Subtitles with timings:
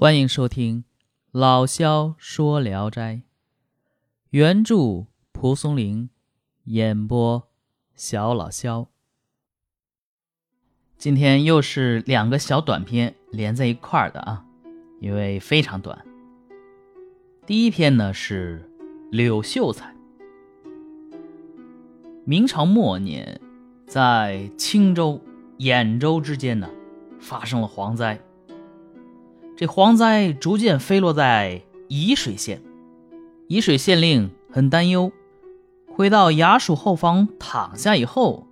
[0.00, 0.82] 欢迎收听
[1.32, 3.14] 《老萧说聊斋》，
[4.30, 6.08] 原著蒲松龄，
[6.66, 7.48] 演播
[7.96, 8.86] 小老萧。
[10.96, 14.44] 今天又是两个小短篇连在一块儿的啊，
[15.00, 16.06] 因为非常短。
[17.44, 18.70] 第一篇呢是
[19.10, 19.92] 柳秀才。
[22.24, 23.40] 明朝末年，
[23.84, 25.20] 在青州、
[25.58, 26.70] 兖州之间呢，
[27.18, 28.20] 发生了蝗灾。
[29.58, 32.62] 这蝗灾逐渐飞落在沂水县，
[33.48, 35.10] 沂水县令很担忧。
[35.88, 38.46] 回到衙署后房躺下以后，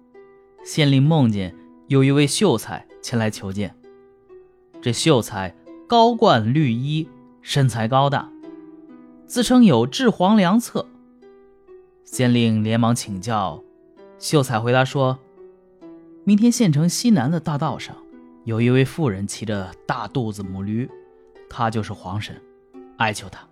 [0.65, 1.55] 县令梦见
[1.87, 3.77] 有一位秀才前来求见。
[4.83, 5.55] 这秀才
[5.87, 7.09] 高冠绿衣，
[7.41, 8.29] 身材高大，
[9.29, 10.89] 自称有治蝗良策。
[12.05, 13.63] 县令连忙请教，
[14.19, 15.21] 秀才回答说
[16.27, 17.95] ：“明天县城西南的大道上。”
[18.47, 20.89] 有一位妇人骑着大肚子母驴，
[21.51, 22.41] 他就是黄神，
[22.99, 23.45] 哀求他，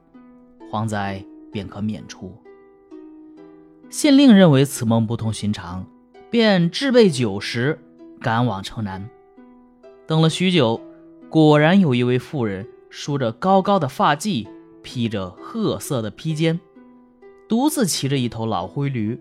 [0.71, 2.33] 蝗灾便可免除。
[3.91, 5.85] 县令认为此梦不同寻常，
[6.31, 7.77] 便置备酒食，
[8.21, 9.11] 赶往城南。
[10.07, 10.81] 等了许久，
[11.29, 14.47] 果然有一位妇人梳着高高的发髻，
[14.85, 16.61] 披着褐色的披肩，
[17.49, 19.21] 独自骑着一头老灰驴，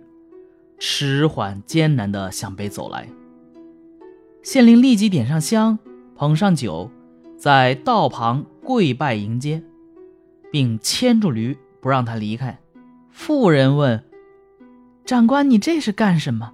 [0.78, 3.10] 迟缓艰难地向北走来。
[4.44, 5.80] 县令立即点上香，
[6.18, 6.92] 捧上酒，
[7.38, 9.64] 在道旁跪拜迎接，
[10.52, 12.60] 并牵住驴不让他离开。
[13.10, 14.04] 妇人问
[15.06, 16.52] ：“长官，你这是干什么？”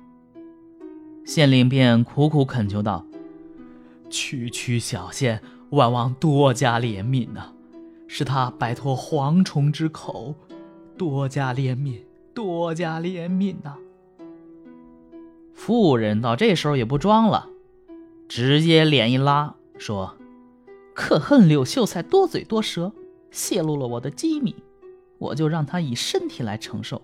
[1.25, 3.03] 县令便苦苦恳求道
[4.07, 7.53] ：“区区小县，万望多加怜悯呐，
[8.07, 10.35] 使他摆脱蝗虫之口，
[10.95, 12.01] 多加怜悯，
[12.35, 13.75] 多加怜悯呐。”
[15.55, 17.48] 妇人到这时候也不装了。
[18.29, 20.15] 直接脸一拉，说
[20.93, 22.93] ：“可恨柳秀才多嘴多舌，
[23.31, 24.55] 泄露了我的机密，
[25.17, 27.01] 我就让他以身体来承受。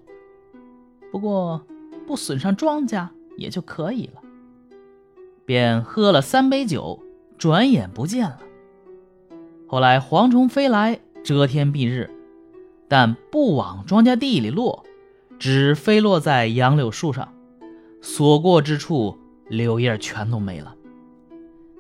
[1.11, 1.65] 不过
[2.05, 4.21] 不损伤庄稼也就可以了。”
[5.45, 7.02] 便喝了三杯酒，
[7.39, 8.39] 转眼不见了。
[9.65, 12.11] 后来蝗虫飞来，遮天蔽日，
[12.87, 14.85] 但不往庄稼地里落，
[15.39, 17.33] 只飞落在杨柳树上，
[17.99, 20.75] 所过之处，柳叶全都没了。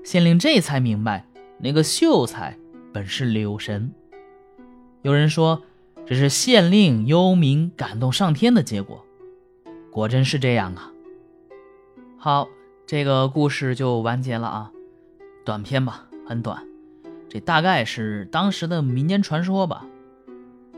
[0.05, 1.25] 县令这才明白，
[1.57, 2.55] 那个秀才
[2.93, 3.91] 本是柳神。
[5.01, 5.63] 有人说，
[6.05, 9.03] 这是县令幽冥感动上天的结果。
[9.89, 10.91] 果真是这样啊！
[12.19, 12.47] 好，
[12.85, 14.71] 这个故事就完结了啊，
[15.43, 16.63] 短篇吧，很短。
[17.27, 19.87] 这大概是当时的民间传说吧。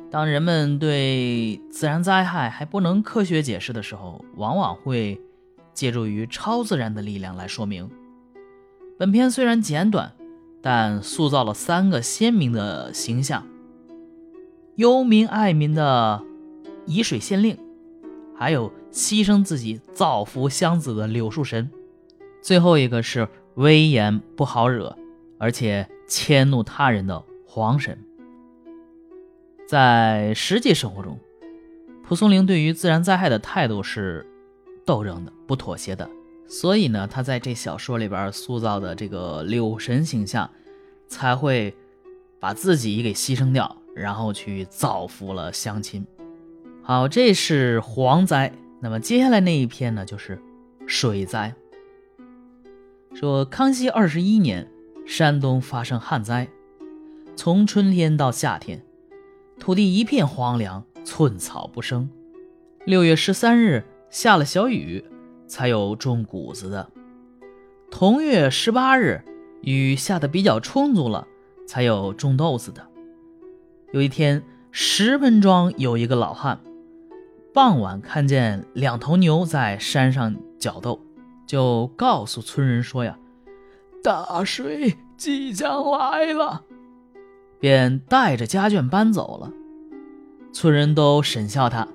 [0.09, 5.19] 当人们对自然灾害还不能科学解释的时候，往往会
[5.73, 7.89] 借助于超自然的力量来说明。
[8.97, 10.13] 本片虽然简短，
[10.59, 13.46] 但塑造了三个鲜明的形象：
[14.75, 16.24] 忧民爱民的
[16.88, 17.56] 沂水县令，
[18.36, 21.69] 还有牺牲自己造福乡子的柳树神，
[22.41, 24.97] 最后一个是威严不好惹，
[25.38, 28.00] 而且迁怒他人的黄神。
[29.68, 31.19] 在实际生活中，
[32.03, 34.25] 蒲松龄对于自然灾害的态度是
[34.84, 36.09] 斗争的、不妥协的。
[36.47, 40.50] 所以呢，他在这小说里边塑造的这个柳神形象，
[41.08, 41.75] 才会
[42.40, 46.06] 把自己给牺牲掉，然后去造福了乡亲。
[46.81, 48.53] 好，这是蝗灾。
[48.80, 50.41] 那么接下来那一篇呢，就是
[50.86, 51.53] 水灾。
[53.13, 54.69] 说康熙二十一年，
[55.06, 56.47] 山东发生旱灾，
[57.36, 58.81] 从春天到夏天，
[59.59, 62.09] 土地一片荒凉，寸草不生。
[62.86, 65.03] 六月十三日下了小雨。
[65.47, 66.90] 才有种谷子的。
[67.90, 69.24] 同月十八日，
[69.62, 71.28] 雨下的比较充足了，
[71.66, 72.85] 才有种豆子的。
[73.91, 76.59] 有一天，石门庄有一个老汉，
[77.53, 81.00] 傍晚看见两头牛在山上搅斗，
[81.46, 83.18] 就告诉村人说：“呀，
[84.03, 86.63] 大水即将来了。”
[87.60, 89.51] 便带着家眷搬走了。
[90.54, 91.88] 村人都审笑他。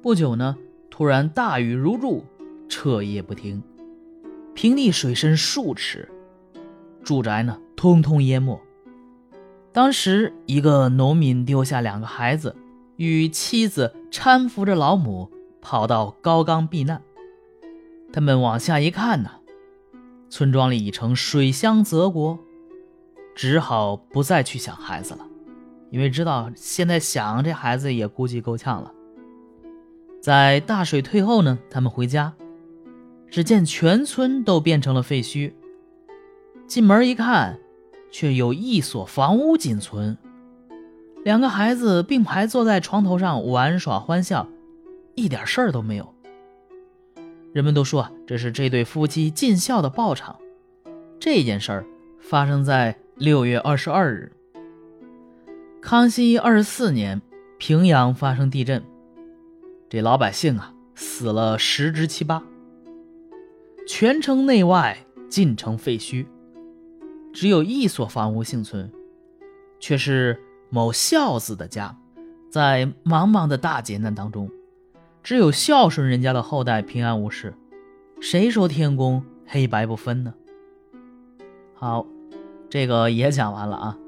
[0.00, 0.56] 不久呢，
[0.90, 2.24] 突然大雨如注。
[2.68, 3.62] 彻夜不停，
[4.54, 6.08] 平地水深数尺，
[7.02, 8.60] 住宅呢通通淹没。
[9.72, 12.54] 当时一个农民丢下两个孩子，
[12.96, 15.30] 与妻子搀扶着老母
[15.60, 17.00] 跑到高岗避难。
[18.12, 19.30] 他们往下一看呢，
[20.28, 22.38] 村庄里已成水乡泽国，
[23.34, 25.26] 只好不再去想孩子了，
[25.90, 28.92] 因为知道现在想这孩子也估计够呛了。
[30.20, 32.34] 在大水退后呢，他们回家。
[33.30, 35.52] 只见全村都变成了废墟。
[36.66, 37.58] 进门一看，
[38.10, 40.16] 却有一所房屋仅存。
[41.24, 44.48] 两个孩子并排坐在床头上玩耍欢笑，
[45.14, 46.14] 一点事儿都没有。
[47.52, 50.36] 人们都说这是这对夫妻尽孝的报偿。
[51.18, 51.84] 这件事儿
[52.18, 54.32] 发生在六月二十二日，
[55.80, 57.20] 康熙二十四年，
[57.58, 58.84] 平阳发生地震，
[59.88, 62.42] 这老百姓啊死了十之七八，
[63.88, 64.98] 全城内外
[65.30, 66.26] 尽成废墟，
[67.32, 68.92] 只有一所房屋幸存，
[69.80, 70.38] 却是。
[70.70, 71.96] 某孝子的家，
[72.50, 74.50] 在茫茫的大劫难当中，
[75.22, 77.54] 只有孝顺人家的后代平安无事。
[78.20, 80.34] 谁说天公黑白不分呢？
[81.72, 82.04] 好，
[82.68, 83.98] 这个也讲完了啊。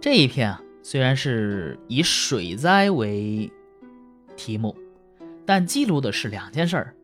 [0.00, 3.48] 这一篇啊，虽然是以水灾为
[4.34, 4.74] 题目，
[5.46, 6.96] 但记录的是两件事儿，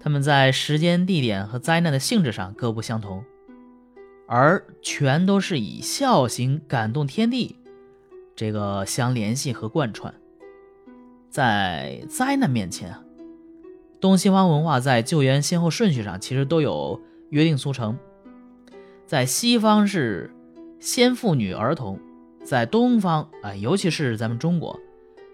[0.00, 3.24] 他们在时间、地点和灾难的性质上各不相同，
[4.26, 7.56] 而全都是以孝行感动天地。
[8.36, 10.12] 这个相联系和贯穿，
[11.30, 13.02] 在灾难面前啊，
[13.98, 17.00] 东西方文化在救援先后顺序上其实都有
[17.30, 17.98] 约定俗成。
[19.06, 20.30] 在西方是
[20.78, 21.98] 先妇女儿童，
[22.44, 24.78] 在东方啊，尤其是咱们中国，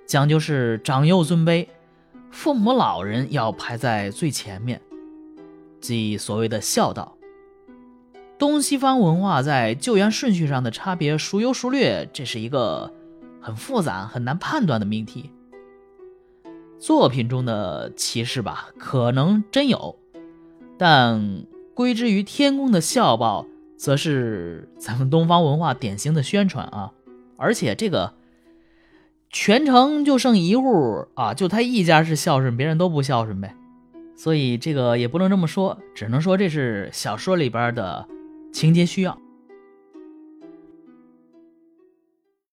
[0.06, 1.66] 讲究是长幼尊卑，
[2.32, 4.80] 父母老人要排在最前面，
[5.80, 7.16] 即所谓的孝道。
[8.38, 12.92] 东西方文化在救援顺序上的差别孰优孰劣，这是一个
[13.40, 15.30] 很复杂、很难判断的命题。
[16.80, 19.96] 作品中的歧视吧，可能真有，
[20.76, 21.44] 但
[21.74, 23.46] 归之于天宫的孝报，
[23.76, 26.92] 则是咱们东方文化典型的宣传啊！
[27.36, 28.14] 而且这个
[29.32, 33.56] 全城就剩一户啊，就他一家是孝顺，别人都不孝顺呗。
[34.14, 38.06] 所以这个也不能这么说，只能说这是小说里边的。
[38.52, 39.18] 情节需要。